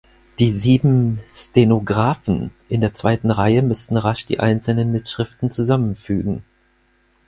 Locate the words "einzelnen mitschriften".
4.39-5.51